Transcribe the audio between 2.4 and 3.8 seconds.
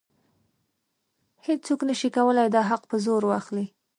دا حق په زور واخلي.